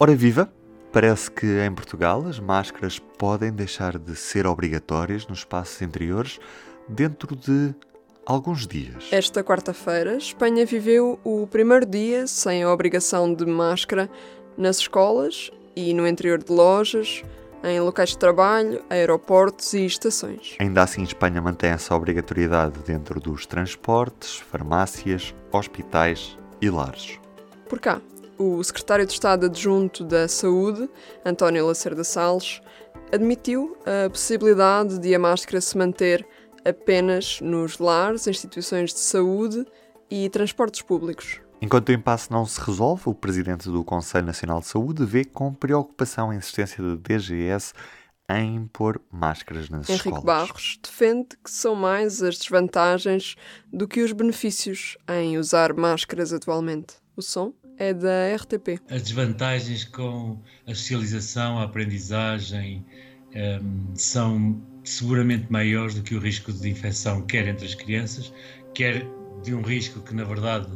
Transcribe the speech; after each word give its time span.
Ora 0.00 0.14
viva! 0.14 0.48
Parece 0.92 1.28
que 1.28 1.44
em 1.44 1.74
Portugal 1.74 2.24
as 2.28 2.38
máscaras 2.38 3.00
podem 3.18 3.50
deixar 3.50 3.98
de 3.98 4.14
ser 4.14 4.46
obrigatórias 4.46 5.26
nos 5.26 5.38
espaços 5.38 5.82
interiores 5.82 6.38
dentro 6.88 7.34
de 7.34 7.74
alguns 8.24 8.64
dias. 8.64 9.08
Esta 9.10 9.42
quarta-feira, 9.42 10.14
Espanha 10.14 10.64
viveu 10.64 11.18
o 11.24 11.48
primeiro 11.48 11.84
dia 11.84 12.28
sem 12.28 12.62
a 12.62 12.72
obrigação 12.72 13.34
de 13.34 13.44
máscara 13.44 14.08
nas 14.56 14.78
escolas 14.78 15.50
e 15.74 15.92
no 15.92 16.06
interior 16.06 16.40
de 16.40 16.52
lojas, 16.52 17.24
em 17.64 17.80
locais 17.80 18.10
de 18.10 18.18
trabalho, 18.18 18.84
aeroportos 18.88 19.74
e 19.74 19.84
estações. 19.84 20.54
Ainda 20.60 20.84
assim, 20.84 21.02
Espanha 21.02 21.42
mantém 21.42 21.70
essa 21.70 21.92
obrigatoriedade 21.96 22.78
dentro 22.86 23.18
dos 23.18 23.46
transportes, 23.46 24.36
farmácias, 24.36 25.34
hospitais 25.50 26.38
e 26.62 26.70
lares. 26.70 27.18
Por 27.68 27.80
cá, 27.80 28.00
o 28.38 28.62
secretário 28.62 29.04
de 29.04 29.12
Estado 29.12 29.46
adjunto 29.46 30.04
da 30.04 30.28
Saúde, 30.28 30.88
António 31.24 31.66
Lacerda 31.66 32.04
Salles, 32.04 32.60
admitiu 33.12 33.76
a 33.84 34.08
possibilidade 34.08 34.98
de 34.98 35.14
a 35.14 35.18
máscara 35.18 35.60
se 35.60 35.76
manter 35.76 36.26
apenas 36.64 37.40
nos 37.40 37.78
lares, 37.78 38.26
instituições 38.26 38.92
de 38.92 39.00
saúde 39.00 39.64
e 40.10 40.28
transportes 40.30 40.82
públicos. 40.82 41.40
Enquanto 41.60 41.88
o 41.88 41.92
impasse 41.92 42.30
não 42.30 42.46
se 42.46 42.60
resolve, 42.60 43.02
o 43.06 43.14
presidente 43.14 43.68
do 43.68 43.82
Conselho 43.82 44.26
Nacional 44.26 44.60
de 44.60 44.66
Saúde 44.66 45.04
vê 45.04 45.24
com 45.24 45.52
preocupação 45.52 46.30
a 46.30 46.36
insistência 46.36 46.82
da 46.82 46.94
DGS 46.94 47.72
em 48.30 48.56
impor 48.56 49.00
máscaras 49.10 49.68
nas 49.68 49.88
Henrique 49.88 50.08
escolas. 50.08 50.24
Barros 50.24 50.78
defende 50.82 51.28
que 51.42 51.50
são 51.50 51.74
mais 51.74 52.22
as 52.22 52.38
desvantagens 52.38 53.34
do 53.72 53.88
que 53.88 54.02
os 54.02 54.12
benefícios 54.12 54.96
em 55.08 55.38
usar 55.38 55.74
máscaras 55.74 56.32
atualmente. 56.32 56.94
O 57.16 57.22
som 57.22 57.52
é 57.78 57.94
da 57.94 58.34
RTP. 58.34 58.80
As 58.90 59.02
desvantagens 59.02 59.84
com 59.84 60.38
a 60.66 60.74
socialização, 60.74 61.58
a 61.58 61.64
aprendizagem, 61.64 62.84
um, 63.34 63.94
são 63.94 64.60
seguramente 64.84 65.46
maiores 65.50 65.94
do 65.94 66.02
que 66.02 66.14
o 66.14 66.18
risco 66.18 66.52
de 66.52 66.68
infecção, 66.68 67.22
quer 67.22 67.46
entre 67.46 67.66
as 67.66 67.74
crianças, 67.74 68.32
quer 68.74 69.06
de 69.42 69.54
um 69.54 69.62
risco 69.62 70.00
que, 70.00 70.14
na 70.14 70.24
verdade, 70.24 70.68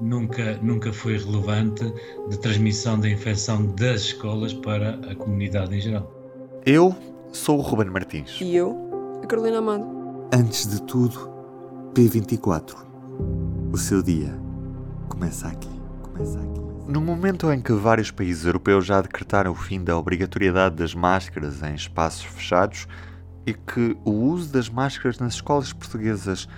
nunca, 0.00 0.58
nunca 0.58 0.92
foi 0.92 1.16
relevante 1.16 1.84
de 2.28 2.38
transmissão 2.38 2.98
da 2.98 3.08
infecção 3.08 3.66
das 3.74 4.02
escolas 4.02 4.52
para 4.52 4.98
a 5.10 5.14
comunidade 5.14 5.74
em 5.74 5.80
geral. 5.80 6.12
Eu 6.66 6.94
sou 7.32 7.58
o 7.58 7.62
Ruben 7.62 7.90
Martins. 7.90 8.38
E 8.40 8.54
eu, 8.54 9.20
a 9.22 9.26
Carolina 9.26 9.58
Amado. 9.58 9.86
Antes 10.32 10.66
de 10.66 10.82
tudo, 10.82 11.30
P24. 11.94 12.74
O 13.72 13.76
seu 13.78 14.02
dia 14.02 14.38
começa 15.08 15.48
aqui. 15.48 15.71
No 16.86 17.00
momento 17.00 17.50
em 17.50 17.60
que 17.60 17.72
vários 17.72 18.10
países 18.10 18.44
europeus 18.44 18.84
já 18.84 19.00
decretaram 19.00 19.52
o 19.52 19.54
fim 19.54 19.82
da 19.82 19.96
obrigatoriedade 19.96 20.76
das 20.76 20.94
máscaras 20.94 21.62
em 21.62 21.74
espaços 21.74 22.24
fechados 22.24 22.86
e 23.46 23.54
que 23.54 23.96
o 24.04 24.10
uso 24.10 24.52
das 24.52 24.68
máscaras 24.68 25.18
nas 25.18 25.34
escolas 25.34 25.72
portuguesas 25.72 26.48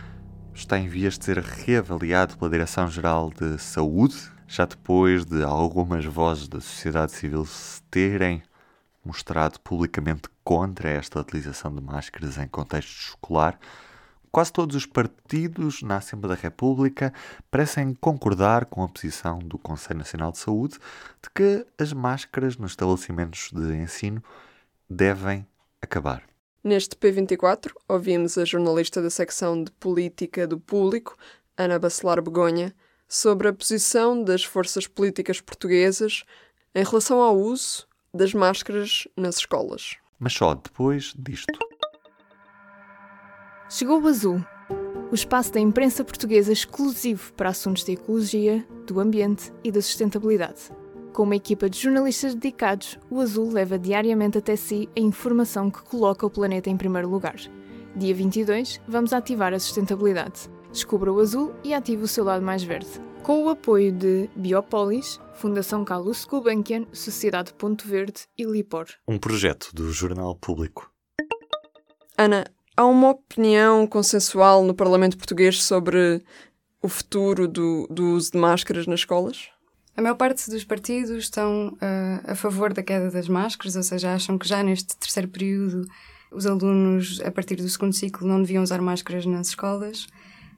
está 0.53 0.79
em 0.79 0.89
vias 0.89 1.19
de 1.19 1.25
ser 1.25 1.39
reavaliado 1.39 2.37
pela 2.37 2.51
Direção-Geral 2.51 3.31
de 3.31 3.59
Saúde, 3.59 4.17
já 4.47 4.65
depois 4.65 5.25
de 5.25 5.43
algumas 5.43 6.05
vozes 6.05 6.49
da 6.49 6.61
sociedade 6.61 7.13
civil 7.13 7.45
se 7.47 7.83
terem 7.85 8.43
mostrado 9.05 9.61
publicamente 9.61 10.29
contra 10.43 10.89
esta 10.89 11.21
utilização 11.21 11.75
de 11.75 11.81
máscaras 11.81 12.39
em 12.39 12.49
contexto 12.49 13.11
escolar, 13.11 13.59
quase 14.35 14.53
todos 14.53 14.75
os 14.75 14.85
partidos 14.85 15.81
na 15.81 15.99
Assembleia 15.99 16.35
da 16.35 16.43
República 16.43 17.15
parecem 17.53 17.95
concordar 17.95 18.65
com 18.65 18.83
a 18.83 18.89
posição 18.89 19.39
do 19.39 19.57
Conselho 19.57 20.01
Nacional 20.01 20.33
de 20.33 20.39
Saúde 20.39 20.77
de 21.23 21.31
que 21.33 21.65
as 21.79 21.93
máscaras 21.93 22.57
nos 22.57 22.73
estabelecimentos 22.73 23.51
de 23.53 23.77
ensino 23.77 24.21
devem 24.91 25.47
acabar. 25.81 26.25
Neste 26.65 26.97
P24, 26.97 27.71
ouvimos 27.89 28.37
a 28.37 28.45
jornalista 28.45 29.01
da 29.01 29.09
secção 29.09 29.63
de 29.63 29.71
Política 29.71 30.49
do 30.49 30.59
Público, 30.59 31.17
Ana 31.57 31.79
Bacelar 31.79 32.21
Begonha, 32.21 32.75
sobre 33.07 33.47
a 33.47 33.53
posição 33.53 34.21
das 34.21 34.43
forças 34.43 34.89
políticas 34.89 35.41
portuguesas 35.41 36.25
em 36.75 36.83
relação 36.83 37.21
ao 37.21 37.39
uso 37.39 37.87
das 38.13 38.35
máscaras 38.35 39.07
nas 39.17 39.37
escolas. 39.37 39.97
Mas 40.19 40.33
só 40.33 40.55
depois 40.55 41.15
disto. 41.17 41.57
Chegou 43.69 44.01
o 44.01 44.07
Azul, 44.07 44.45
o 45.11 45.15
espaço 45.15 45.53
da 45.53 45.59
imprensa 45.59 46.05
portuguesa 46.05 46.53
exclusivo 46.53 47.33
para 47.33 47.49
assuntos 47.49 47.83
de 47.83 47.93
ecologia, 47.93 48.65
do 48.87 49.01
ambiente 49.01 49.53
e 49.65 49.73
da 49.73 49.81
sustentabilidade. 49.81 50.71
Com 51.15 51.23
uma 51.23 51.37
equipa 51.37 51.71
de 51.71 51.81
jornalistas 51.81 52.35
dedicados, 52.35 52.99
o 53.11 53.21
Azul 53.21 53.51
leva 53.51 53.79
diariamente 53.79 54.37
até 54.37 54.55
si 54.55 54.89
a 54.97 55.01
informação 55.01 55.71
que 55.71 55.83
coloca 55.83 56.27
o 56.27 56.31
planeta 56.31 56.69
em 56.69 56.77
primeiro 56.77 57.09
lugar. 57.09 57.37
Dia 57.97 58.15
22, 58.15 58.81
vamos 58.87 59.13
ativar 59.13 59.55
a 59.55 59.59
sustentabilidade. 59.59 60.51
Descubra 60.71 61.13
o 61.13 61.21
Azul 61.21 61.55
e 61.65 61.73
ative 61.73 62.03
o 62.03 62.09
seu 62.09 62.25
lado 62.25 62.45
mais 62.45 62.63
verde. 62.63 63.01
Com 63.23 63.45
o 63.45 63.49
apoio 63.49 63.93
de 63.93 64.29
Biopolis, 64.37 65.19
Fundação 65.33 65.85
Carlos 65.85 66.25
Gulbenkian, 66.27 66.85
Sociedade 66.93 67.55
Ponto 67.55 67.89
Verde 67.89 68.27
e 68.37 68.45
Lipor. 68.45 68.87
Um 69.09 69.19
projeto 69.19 69.71
do 69.73 69.91
Jornal 69.91 70.37
Público. 70.37 70.91
Ana, 72.19 72.45
há 72.77 72.85
uma 72.85 73.11
opinião 73.11 73.87
consensual 73.87 74.65
no 74.65 74.75
Parlamento 74.75 75.17
Português 75.17 75.63
sobre 75.63 76.23
o 76.83 76.89
futuro 76.89 77.49
do, 77.49 77.87
do 77.91 78.11
uso 78.11 78.33
de 78.33 78.39
máscaras 78.39 78.87
nas 78.87 79.01
escolas? 79.01 79.49
A 79.97 80.03
maior 80.03 80.17
parte 80.17 80.51
dos 80.51 80.65
partidos 80.65 81.25
estão 81.25 81.69
uh, 81.75 82.33
a 82.33 82.35
favor 82.35 82.73
da 82.73 82.83
queda 82.83 83.11
das 83.11 83.29
máscaras, 83.29 83.77
ou 83.77 83.83
seja, 83.83 84.13
acham 84.13 84.37
que 84.37 84.49
já 84.49 84.63
neste 84.63 84.97
terceiro 84.97 85.29
período 85.29 85.87
os 86.33 86.47
alunos, 86.47 87.21
a 87.25 87.31
partir 87.31 87.57
do 87.57 87.69
segundo 87.69 87.93
ciclo, 87.93 88.27
não 88.27 88.43
deviam 88.43 88.63
usar 88.63 88.81
máscaras 88.81 89.25
nas 89.25 89.49
escolas, 89.49 90.05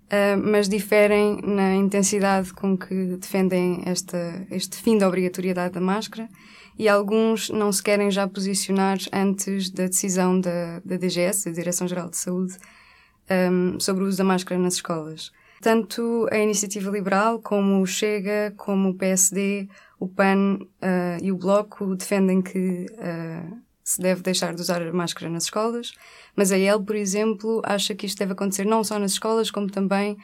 uh, 0.06 0.38
mas 0.42 0.70
diferem 0.70 1.38
na 1.42 1.74
intensidade 1.74 2.54
com 2.54 2.78
que 2.78 3.16
defendem 3.16 3.82
esta, 3.84 4.46
este 4.50 4.78
fim 4.78 4.96
da 4.96 5.06
obrigatoriedade 5.06 5.74
da 5.74 5.82
máscara 5.82 6.30
e 6.78 6.88
alguns 6.88 7.48
não 7.50 7.72
se 7.72 7.82
querem 7.82 8.10
já 8.10 8.26
posicionar 8.28 8.98
antes 9.12 9.70
da 9.70 9.86
decisão 9.86 10.40
da, 10.40 10.80
da 10.84 10.96
DGS, 10.96 11.46
da 11.46 11.50
Direção-Geral 11.52 12.10
de 12.10 12.16
Saúde, 12.16 12.56
um, 13.30 13.80
sobre 13.80 14.04
o 14.04 14.06
uso 14.06 14.18
da 14.18 14.24
máscara 14.24 14.60
nas 14.60 14.74
escolas. 14.74 15.32
Tanto 15.60 16.28
a 16.30 16.38
Iniciativa 16.38 16.90
Liberal, 16.90 17.40
como 17.40 17.80
o 17.80 17.86
Chega, 17.86 18.52
como 18.56 18.90
o 18.90 18.94
PSD, 18.94 19.68
o 19.98 20.06
PAN 20.06 20.58
uh, 20.60 21.22
e 21.22 21.32
o 21.32 21.36
Bloco 21.36 21.96
defendem 21.96 22.42
que 22.42 22.86
uh, 22.92 23.58
se 23.82 24.00
deve 24.00 24.20
deixar 24.20 24.54
de 24.54 24.60
usar 24.60 24.92
máscara 24.92 25.30
nas 25.30 25.44
escolas, 25.44 25.92
mas 26.34 26.52
a 26.52 26.58
EL, 26.58 26.82
por 26.82 26.94
exemplo, 26.94 27.62
acha 27.64 27.94
que 27.94 28.04
isto 28.04 28.18
deve 28.18 28.32
acontecer 28.32 28.66
não 28.66 28.84
só 28.84 28.98
nas 28.98 29.12
escolas, 29.12 29.50
como 29.50 29.70
também 29.70 30.18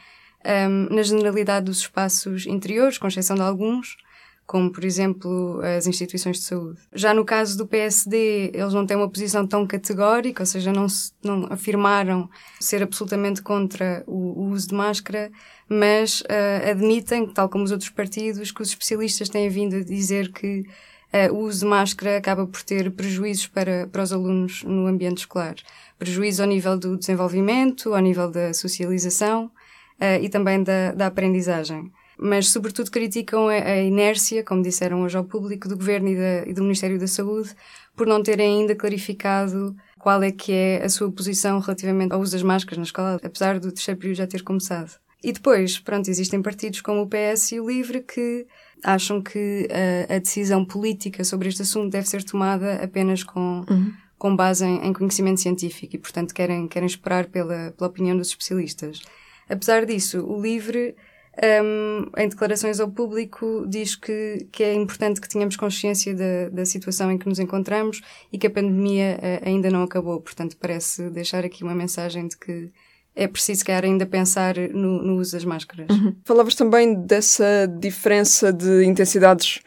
um, 0.45 0.93
na 0.93 1.01
generalidade 1.01 1.65
dos 1.65 1.79
espaços 1.79 2.45
interiores, 2.45 2.97
com 2.97 3.07
exceção 3.07 3.35
de 3.35 3.41
alguns, 3.41 3.97
como 4.45 4.71
por 4.71 4.83
exemplo 4.83 5.59
as 5.61 5.87
instituições 5.87 6.37
de 6.37 6.43
saúde. 6.43 6.79
Já 6.93 7.13
no 7.13 7.23
caso 7.23 7.57
do 7.57 7.65
PSD, 7.65 8.51
eles 8.53 8.73
não 8.73 8.85
têm 8.85 8.97
uma 8.97 9.09
posição 9.09 9.47
tão 9.47 9.65
categórica, 9.65 10.43
ou 10.43 10.47
seja, 10.47 10.71
não, 10.71 10.87
não 11.23 11.47
afirmaram 11.49 12.29
ser 12.59 12.83
absolutamente 12.83 13.41
contra 13.41 14.03
o, 14.05 14.41
o 14.41 14.49
uso 14.49 14.67
de 14.67 14.75
máscara, 14.75 15.31
mas 15.67 16.21
uh, 16.21 16.69
admitem, 16.69 17.27
tal 17.27 17.49
como 17.49 17.63
os 17.63 17.71
outros 17.71 17.89
partidos, 17.89 18.51
que 18.51 18.61
os 18.61 18.69
especialistas 18.69 19.29
têm 19.29 19.49
vindo 19.49 19.77
a 19.77 19.83
dizer 19.83 20.31
que 20.31 20.65
uh, 21.13 21.33
o 21.33 21.39
uso 21.39 21.61
de 21.61 21.65
máscara 21.65 22.17
acaba 22.17 22.45
por 22.45 22.61
ter 22.63 22.91
prejuízos 22.91 23.47
para, 23.47 23.87
para 23.87 24.03
os 24.03 24.11
alunos 24.11 24.63
no 24.63 24.87
ambiente 24.87 25.19
escolar. 25.19 25.55
Prejuízos 25.97 26.41
ao 26.41 26.47
nível 26.47 26.77
do 26.77 26.97
desenvolvimento, 26.97 27.93
ao 27.93 28.01
nível 28.01 28.29
da 28.29 28.53
socialização 28.53 29.45
uh, 29.45 30.21
e 30.21 30.27
também 30.27 30.61
da, 30.61 30.91
da 30.91 31.07
aprendizagem 31.07 31.91
mas 32.23 32.47
sobretudo 32.47 32.89
criticam 32.89 33.49
a, 33.49 33.81
inércia, 33.81 34.43
como 34.43 34.63
disseram 34.63 35.03
hoje 35.03 35.17
ao 35.17 35.25
público, 35.25 35.67
do 35.67 35.75
Governo 35.75 36.07
e, 36.07 36.15
da, 36.15 36.49
e, 36.49 36.53
do 36.53 36.63
Ministério 36.63 36.97
da 36.97 37.05
Saúde 37.05 37.53
por 37.95 38.07
não 38.07 38.23
terem 38.23 38.61
ainda 38.61 38.73
clarificado 38.73 39.75
qual 39.99 40.23
é 40.23 40.31
que 40.31 40.53
é 40.53 40.83
a 40.83 40.89
sua 40.89 41.11
posição 41.11 41.59
relativamente 41.59 42.13
ao 42.13 42.21
uso 42.21 42.31
das 42.31 42.41
máscaras 42.41 42.77
na 42.77 42.85
escola, 42.85 43.19
apesar 43.21 43.59
do 43.59 43.71
terceiro 43.71 43.99
período 43.99 44.17
já 44.17 44.25
ter 44.25 44.41
começado. 44.41 44.97
E 45.21 45.33
depois, 45.33 45.77
pronto, 45.79 46.09
existem 46.09 46.41
partidos 46.41 46.79
como 46.79 47.01
o 47.01 47.07
PS 47.07 47.51
e 47.51 47.59
o 47.59 47.67
LIVRE 47.67 48.01
que 48.01 48.47
acham 48.83 49.21
que 49.21 49.67
a, 50.09 50.15
a 50.15 50.19
decisão 50.19 50.63
política 50.63 51.25
sobre 51.25 51.49
este 51.49 51.61
assunto 51.61 51.91
deve 51.91 52.07
ser 52.07 52.23
tomada 52.23 52.75
apenas 52.81 53.21
com, 53.23 53.65
uhum. 53.69 53.93
com 54.17 54.35
base 54.35 54.65
em, 54.65 54.87
em, 54.87 54.93
conhecimento 54.93 55.41
científico 55.41 55.95
e, 55.95 55.99
portanto, 55.99 56.33
querem, 56.33 56.67
querem 56.69 56.87
esperar 56.87 57.25
pela, 57.25 57.71
pela 57.77 57.89
opinião 57.89 58.17
dos 58.17 58.29
especialistas. 58.29 59.01
Apesar 59.49 59.85
disso, 59.85 60.25
o 60.25 60.41
LIVRE 60.41 60.95
um, 61.41 62.11
em 62.17 62.29
declarações 62.29 62.79
ao 62.79 62.89
público, 62.89 63.65
diz 63.67 63.95
que, 63.95 64.47
que 64.51 64.63
é 64.63 64.73
importante 64.73 65.19
que 65.19 65.27
tenhamos 65.27 65.55
consciência 65.55 66.13
da, 66.13 66.49
da 66.49 66.65
situação 66.65 67.11
em 67.11 67.17
que 67.17 67.27
nos 67.27 67.39
encontramos 67.39 68.01
e 68.31 68.37
que 68.37 68.45
a 68.45 68.51
pandemia 68.51 69.17
uh, 69.17 69.47
ainda 69.47 69.69
não 69.71 69.83
acabou. 69.83 70.21
Portanto, 70.21 70.55
parece 70.57 71.09
deixar 71.09 71.43
aqui 71.43 71.63
uma 71.63 71.73
mensagem 71.73 72.27
de 72.27 72.37
que 72.37 72.71
é 73.15 73.27
preciso, 73.27 73.65
quer 73.65 73.83
ainda 73.83 74.05
pensar 74.05 74.55
no, 74.57 75.01
no, 75.01 75.17
uso 75.17 75.33
das 75.33 75.45
máscaras. 75.45 75.87
Uhum. 75.89 76.15
Falavas 76.23 76.55
também 76.55 76.95
dessa 77.05 77.67
diferença 77.79 78.51
de 78.51 78.83
intensidades 78.85 79.59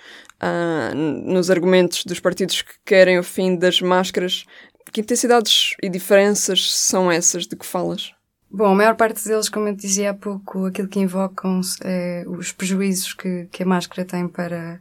uh, 0.43 0.95
nos 0.95 1.51
argumentos 1.51 2.05
dos 2.05 2.21
partidos 2.21 2.63
que 2.63 2.75
querem 2.85 3.19
o 3.19 3.25
fim 3.25 3.57
das 3.57 3.81
máscaras. 3.81 4.45
Que 4.93 5.01
intensidades 5.01 5.75
e 5.83 5.89
diferenças 5.89 6.73
são 6.73 7.11
essas 7.11 7.47
de 7.47 7.57
que 7.57 7.67
falas? 7.67 8.16
Bom, 8.51 8.67
a 8.67 8.75
maior 8.75 8.95
parte 8.95 9.27
deles, 9.27 9.49
como 9.49 9.69
eu 9.69 9.75
dizia 9.75 10.11
há 10.11 10.15
pouco, 10.15 10.67
aquilo 10.67 10.89
que 10.89 11.01
invocam 11.01 11.61
é 11.85 12.25
os 12.27 12.53
prejuízos 12.53 13.13
que, 13.13 13.49
que 13.51 13.63
a 13.63 13.67
máscara 13.67 14.05
tem 14.05 14.29
para 14.29 14.81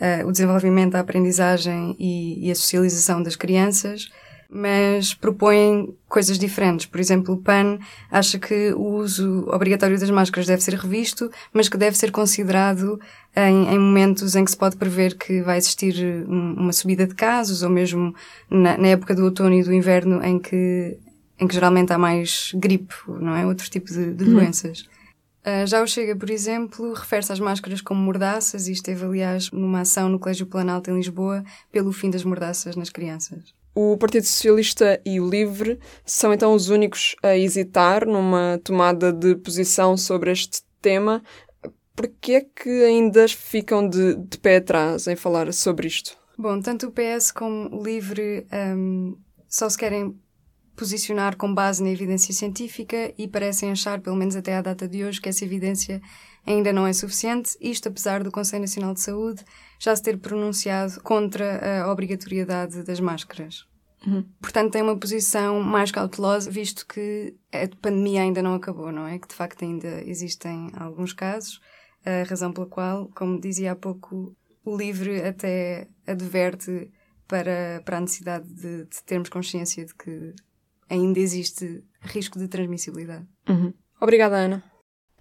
uh, 0.00 0.26
o 0.26 0.32
desenvolvimento, 0.32 0.94
a 0.94 1.00
aprendizagem 1.00 1.96
e, 1.98 2.46
e, 2.46 2.50
a 2.50 2.54
socialização 2.54 3.20
das 3.20 3.34
crianças, 3.34 4.08
mas 4.48 5.12
propõem 5.12 5.94
coisas 6.08 6.38
diferentes. 6.38 6.86
Por 6.86 7.00
exemplo, 7.00 7.34
o 7.34 7.36
PAN 7.36 7.78
acha 8.10 8.38
que 8.38 8.72
o 8.72 8.94
uso 8.94 9.46
obrigatório 9.48 9.98
das 9.98 10.08
máscaras 10.08 10.46
deve 10.46 10.62
ser 10.62 10.74
revisto, 10.74 11.30
mas 11.52 11.68
que 11.68 11.76
deve 11.76 11.98
ser 11.98 12.12
considerado 12.12 12.98
em, 13.36 13.74
em 13.74 13.78
momentos 13.78 14.36
em 14.36 14.44
que 14.44 14.52
se 14.52 14.56
pode 14.56 14.76
prever 14.76 15.18
que 15.18 15.42
vai 15.42 15.58
existir 15.58 16.24
uma 16.26 16.72
subida 16.72 17.06
de 17.06 17.14
casos, 17.14 17.62
ou 17.62 17.68
mesmo 17.68 18.14
na, 18.48 18.78
na 18.78 18.88
época 18.88 19.14
do 19.14 19.24
outono 19.24 19.54
e 19.54 19.64
do 19.64 19.74
inverno, 19.74 20.24
em 20.24 20.38
que 20.38 20.96
em 21.38 21.46
que 21.46 21.54
geralmente 21.54 21.92
há 21.92 21.98
mais 21.98 22.52
gripe, 22.54 22.94
não 23.06 23.34
é? 23.34 23.46
Outro 23.46 23.70
tipo 23.70 23.86
de, 23.86 24.12
de 24.12 24.24
uhum. 24.24 24.30
doenças. 24.30 24.88
Uh, 25.48 25.66
já 25.66 25.82
o 25.82 25.86
Chega, 25.86 26.14
por 26.16 26.28
exemplo, 26.30 26.92
refere-se 26.92 27.32
às 27.32 27.40
máscaras 27.40 27.80
como 27.80 28.00
mordaças 28.00 28.68
e 28.68 28.72
esteve, 28.72 29.04
aliás, 29.04 29.50
numa 29.50 29.80
ação 29.80 30.08
no 30.08 30.18
Colégio 30.18 30.46
Planalto 30.46 30.90
em 30.90 30.96
Lisboa 30.96 31.44
pelo 31.70 31.92
fim 31.92 32.10
das 32.10 32.24
mordaças 32.24 32.76
nas 32.76 32.90
crianças. 32.90 33.54
O 33.74 33.96
Partido 33.96 34.24
Socialista 34.24 35.00
e 35.06 35.20
o 35.20 35.28
Livre 35.28 35.78
são 36.04 36.34
então 36.34 36.52
os 36.52 36.68
únicos 36.68 37.14
a 37.22 37.36
hesitar 37.36 38.04
numa 38.04 38.60
tomada 38.64 39.12
de 39.12 39.36
posição 39.36 39.96
sobre 39.96 40.32
este 40.32 40.62
tema. 40.82 41.22
Por 41.94 42.08
que 42.20 42.34
é 42.34 42.40
que 42.40 42.84
ainda 42.84 43.26
ficam 43.28 43.88
de, 43.88 44.16
de 44.16 44.38
pé 44.38 44.56
atrás 44.56 45.06
em 45.06 45.14
falar 45.14 45.52
sobre 45.52 45.86
isto? 45.86 46.16
Bom, 46.36 46.60
tanto 46.60 46.88
o 46.88 46.92
PS 46.92 47.30
como 47.30 47.76
o 47.76 47.82
Livre 47.82 48.46
um, 48.52 49.16
só 49.48 49.68
se 49.68 49.78
querem 49.78 50.14
posicionar 50.78 51.36
com 51.36 51.52
base 51.52 51.82
na 51.82 51.90
evidência 51.90 52.32
científica 52.32 53.12
e 53.18 53.26
parecem 53.26 53.72
achar, 53.72 54.00
pelo 54.00 54.14
menos 54.14 54.36
até 54.36 54.56
à 54.56 54.62
data 54.62 54.86
de 54.86 55.04
hoje, 55.04 55.20
que 55.20 55.28
essa 55.28 55.44
evidência 55.44 56.00
ainda 56.46 56.72
não 56.72 56.86
é 56.86 56.92
suficiente, 56.92 57.58
isto 57.60 57.88
apesar 57.88 58.22
do 58.22 58.30
Conselho 58.30 58.62
Nacional 58.62 58.94
de 58.94 59.00
Saúde 59.00 59.44
já 59.80 59.94
se 59.94 60.02
ter 60.02 60.16
pronunciado 60.18 61.00
contra 61.02 61.82
a 61.82 61.92
obrigatoriedade 61.92 62.84
das 62.84 63.00
máscaras. 63.00 63.66
Uhum. 64.06 64.24
Portanto, 64.40 64.70
tem 64.70 64.80
uma 64.80 64.96
posição 64.96 65.60
mais 65.60 65.90
cautelosa, 65.90 66.48
visto 66.48 66.86
que 66.86 67.34
a 67.52 67.68
pandemia 67.82 68.22
ainda 68.22 68.40
não 68.40 68.54
acabou, 68.54 68.92
não 68.92 69.04
é? 69.04 69.18
Que 69.18 69.26
de 69.26 69.34
facto 69.34 69.64
ainda 69.64 70.00
existem 70.06 70.70
alguns 70.76 71.12
casos, 71.12 71.60
a 72.06 72.22
razão 72.22 72.52
pela 72.52 72.68
qual, 72.68 73.08
como 73.08 73.40
dizia 73.40 73.72
há 73.72 73.76
pouco, 73.76 74.32
o 74.64 74.76
LIVRE 74.76 75.22
até 75.22 75.88
adverte 76.06 76.88
para, 77.26 77.82
para 77.84 77.98
a 77.98 78.00
necessidade 78.00 78.48
de, 78.48 78.84
de 78.84 79.02
termos 79.04 79.28
consciência 79.28 79.84
de 79.84 79.92
que 79.92 80.34
ainda 80.88 81.18
existe 81.18 81.84
risco 82.00 82.38
de 82.38 82.48
transmissibilidade. 82.48 83.26
Uhum. 83.48 83.72
Obrigada, 84.00 84.36
Ana. 84.36 84.64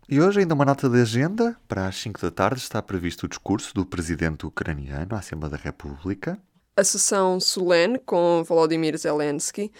E 0.09 0.21
hoje, 0.21 0.39
ainda 0.39 0.53
uma 0.53 0.63
nota 0.63 0.89
de 0.89 1.01
agenda. 1.01 1.57
Para 1.67 1.87
as 1.87 1.97
5 1.97 2.21
da 2.21 2.31
tarde 2.31 2.61
está 2.61 2.81
previsto 2.81 3.25
o 3.25 3.29
discurso 3.29 3.73
do 3.73 3.85
presidente 3.85 4.45
ucraniano 4.45 5.15
à 5.15 5.19
Assembleia 5.19 5.51
da 5.51 5.57
República. 5.57 6.39
A 6.75 6.83
sessão 6.83 7.39
solene 7.39 7.99
com 7.99 8.43
Volodymyr 8.43 8.97
Zelensky 8.97 9.71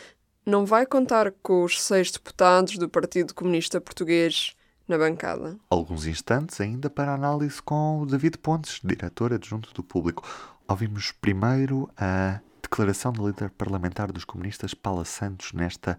não 0.46 0.66
vai 0.66 0.86
contar 0.86 1.32
com 1.44 1.64
os 1.64 1.82
seis 1.82 2.12
deputados 2.12 2.78
do 2.78 2.90
Partido 2.90 3.34
Comunista 3.34 3.80
Português 3.80 4.56
na 4.88 4.98
bancada. 4.98 5.58
Alguns 5.70 6.08
instantes 6.08 6.60
ainda 6.60 6.90
para 6.90 7.14
análise 7.14 7.62
com 7.62 8.02
o 8.02 8.06
David 8.06 8.38
Pontes, 8.38 8.80
diretor 8.84 9.34
adjunto 9.34 9.74
do 9.74 9.84
Público. 9.84 10.28
Ouvimos 10.68 11.12
primeiro 11.12 11.90
a 11.96 12.40
declaração 12.68 13.14
do 13.14 13.26
líder 13.26 13.50
parlamentar 13.52 14.12
dos 14.12 14.26
comunistas 14.26 14.74
Paula 14.74 15.06
Santos 15.06 15.54
nesta 15.54 15.98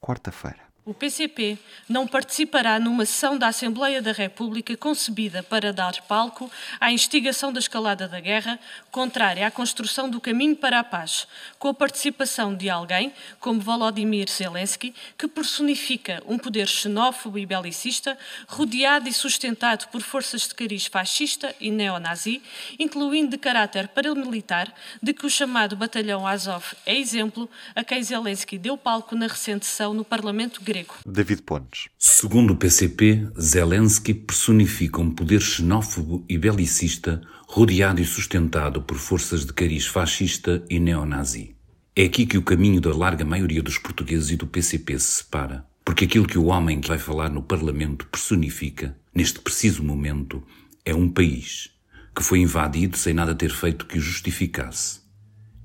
quarta-feira. 0.00 0.73
O 0.86 0.92
PCP 0.92 1.56
não 1.88 2.06
participará 2.06 2.78
numa 2.78 3.06
sessão 3.06 3.38
da 3.38 3.48
Assembleia 3.48 4.02
da 4.02 4.12
República 4.12 4.76
concebida 4.76 5.42
para 5.42 5.72
dar 5.72 6.02
palco 6.02 6.50
à 6.78 6.92
instigação 6.92 7.50
da 7.50 7.58
escalada 7.58 8.06
da 8.06 8.20
guerra, 8.20 8.60
contrária 8.90 9.46
à 9.46 9.50
construção 9.50 10.10
do 10.10 10.20
caminho 10.20 10.54
para 10.54 10.80
a 10.80 10.84
paz, 10.84 11.26
com 11.58 11.68
a 11.68 11.74
participação 11.74 12.54
de 12.54 12.68
alguém 12.68 13.14
como 13.40 13.62
Volodymyr 13.62 14.28
Zelensky, 14.28 14.94
que 15.16 15.26
personifica 15.26 16.22
um 16.26 16.36
poder 16.36 16.68
xenófobo 16.68 17.38
e 17.38 17.46
belicista, 17.46 18.18
rodeado 18.46 19.08
e 19.08 19.12
sustentado 19.14 19.88
por 19.88 20.02
forças 20.02 20.42
de 20.42 20.54
cariz 20.54 20.84
fascista 20.84 21.54
e 21.58 21.70
neonazi, 21.70 22.42
incluindo 22.78 23.30
de 23.30 23.38
caráter 23.38 23.88
paramilitar, 23.88 24.70
de 25.02 25.14
que 25.14 25.24
o 25.24 25.30
chamado 25.30 25.76
Batalhão 25.76 26.26
Azov 26.26 26.74
é 26.84 26.94
exemplo, 26.94 27.48
a 27.74 27.82
quem 27.82 28.02
Zelensky 28.02 28.58
deu 28.58 28.76
palco 28.76 29.16
na 29.16 29.28
recente 29.28 29.64
sessão 29.64 29.94
no 29.94 30.04
Parlamento 30.04 30.60
grego 30.60 30.73
grego. 30.74 30.94
David 31.06 31.42
Pontes. 31.42 31.88
Segundo 31.96 32.52
o 32.52 32.56
PCP, 32.56 33.28
Zelensky 33.40 34.12
personifica 34.12 35.00
um 35.00 35.10
poder 35.10 35.40
xenófobo 35.40 36.24
e 36.28 36.36
belicista 36.36 37.22
rodeado 37.46 38.00
e 38.00 38.04
sustentado 38.04 38.82
por 38.82 38.98
forças 38.98 39.46
de 39.46 39.52
cariz 39.52 39.86
fascista 39.86 40.64
e 40.68 40.80
neonazi. 40.80 41.54
É 41.94 42.04
aqui 42.04 42.26
que 42.26 42.36
o 42.36 42.42
caminho 42.42 42.80
da 42.80 42.92
larga 42.92 43.24
maioria 43.24 43.62
dos 43.62 43.78
portugueses 43.78 44.30
e 44.30 44.36
do 44.36 44.48
PCP 44.48 44.98
se 44.98 45.22
separa, 45.22 45.64
porque 45.84 46.06
aquilo 46.06 46.26
que 46.26 46.38
o 46.38 46.46
homem 46.46 46.80
que 46.80 46.88
vai 46.88 46.98
falar 46.98 47.30
no 47.30 47.42
Parlamento 47.42 48.06
personifica, 48.08 48.96
neste 49.14 49.38
preciso 49.38 49.84
momento, 49.84 50.42
é 50.84 50.92
um 50.92 51.08
país 51.08 51.70
que 52.16 52.22
foi 52.22 52.40
invadido 52.40 52.96
sem 52.96 53.14
nada 53.14 53.34
ter 53.34 53.50
feito 53.50 53.86
que 53.86 53.98
o 53.98 54.00
justificasse, 54.00 55.00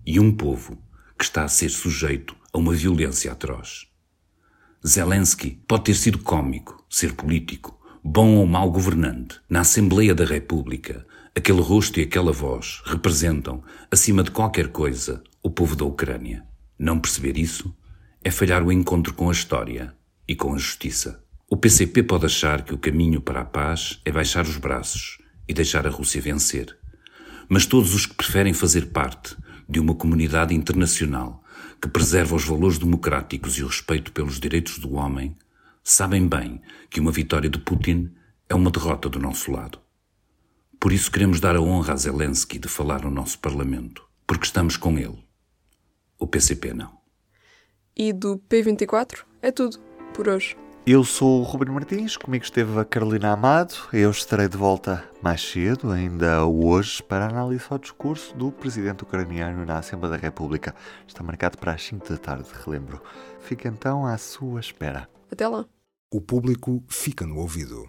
e 0.06 0.20
um 0.20 0.32
povo 0.32 0.78
que 1.18 1.24
está 1.24 1.44
a 1.44 1.48
ser 1.48 1.70
sujeito 1.70 2.36
a 2.54 2.58
uma 2.58 2.74
violência 2.74 3.32
atroz. 3.32 3.89
Zelensky 4.86 5.62
pode 5.68 5.84
ter 5.84 5.94
sido 5.94 6.20
cômico, 6.20 6.82
ser 6.90 7.14
político, 7.14 7.78
bom 8.02 8.38
ou 8.38 8.46
mau 8.46 8.72
governante. 8.72 9.36
Na 9.50 9.60
Assembleia 9.60 10.16
da 10.16 10.24
República, 10.24 11.06
aquele 11.36 11.60
rosto 11.60 12.00
e 12.00 12.04
aquela 12.04 12.32
voz 12.32 12.82
representam, 12.86 13.62
acima 13.92 14.24
de 14.24 14.32
qualquer 14.32 14.70
coisa, 14.70 15.22
o 15.44 15.50
povo 15.50 15.76
da 15.76 15.84
Ucrânia. 15.84 16.46
Não 16.78 16.98
perceber 16.98 17.38
isso 17.38 17.76
é 18.24 18.32
falhar 18.32 18.64
o 18.64 18.72
encontro 18.72 19.14
com 19.14 19.30
a 19.30 19.34
história 19.34 19.94
e 20.26 20.34
com 20.34 20.54
a 20.54 20.58
justiça. 20.58 21.22
O 21.50 21.58
PCP 21.58 22.04
pode 22.04 22.26
achar 22.26 22.64
que 22.64 22.74
o 22.74 22.78
caminho 22.78 23.20
para 23.20 23.42
a 23.42 23.46
paz 23.46 24.00
é 24.06 24.12
baixar 24.14 24.46
os 24.46 24.56
braços 24.56 25.18
e 25.46 25.54
deixar 25.54 25.86
a 25.86 25.90
Rússia 25.90 26.22
vencer. 26.22 26.78
Mas 27.50 27.66
todos 27.66 27.94
os 27.94 28.06
que 28.06 28.14
preferem 28.14 28.54
fazer 28.54 28.92
parte 28.92 29.36
de 29.68 29.80
uma 29.80 29.94
comunidade 29.94 30.56
internacional 30.56 31.44
que 31.82 31.88
preserva 31.88 32.36
os 32.36 32.46
valores 32.46 32.78
democráticos 32.78 33.58
e 33.58 33.64
o 33.64 33.68
respeito 33.68 34.12
pelos 34.12 34.40
direitos 34.40 34.80
do 34.80 34.94
homem, 34.94 35.36
sabem 35.84 36.28
bem 36.28 36.62
que 36.90 37.00
uma 37.00 37.12
vitória 37.12 37.50
de 37.50 37.60
Putin 37.60 38.14
é 38.48 38.56
uma 38.56 38.72
derrota 38.72 39.08
do 39.08 39.20
nosso 39.20 39.52
lado. 39.52 39.80
Por 40.80 40.92
isso 40.92 41.12
queremos 41.12 41.40
dar 41.40 41.56
a 41.56 41.62
honra 41.62 41.94
a 41.94 41.98
Zelensky 41.98 42.58
de 42.58 42.68
falar 42.68 43.04
no 43.04 43.12
nosso 43.12 43.40
Parlamento, 43.40 44.04
porque 44.26 44.46
estamos 44.46 44.78
com 44.78 44.98
ele. 44.98 45.24
O 46.18 46.28
PCP 46.28 46.74
não. 46.74 46.98
E 47.96 48.14
do 48.14 48.38
P24 48.50 49.26
é 49.42 49.52
tudo 49.52 49.78
por 50.14 50.28
hoje. 50.28 50.56
Eu 50.92 51.04
sou 51.04 51.42
o 51.42 51.44
Ruben 51.44 51.72
Martins, 51.72 52.18
comigo 52.18 52.44
esteve 52.44 52.80
a 52.80 52.84
Carolina 52.84 53.32
Amado. 53.32 53.76
Eu 53.94 54.10
estarei 54.10 54.48
de 54.48 54.58
volta 54.58 55.08
mais 55.22 55.40
cedo, 55.40 55.92
ainda 55.92 56.44
hoje, 56.48 57.04
para 57.04 57.28
análise 57.28 57.64
ao 57.70 57.78
discurso 57.78 58.36
do 58.36 58.52
presidente 58.52 59.04
ucraniano 59.04 59.64
na 59.68 59.78
Assembleia 59.78 60.18
da 60.18 60.20
República. 60.20 60.74
Está 61.08 61.22
marcado 61.22 61.60
para 61.60 61.74
as 61.74 61.84
5 61.84 62.10
da 62.10 62.18
tarde, 62.18 62.50
relembro. 62.66 63.00
Fica 63.40 63.68
então 63.68 64.04
à 64.04 64.18
sua 64.18 64.60
espera. 64.60 65.08
Até 65.32 65.48
lá. 65.48 65.64
O 66.12 66.20
público 66.20 66.84
fica 66.88 67.24
no 67.24 67.38
ouvido. 67.38 67.88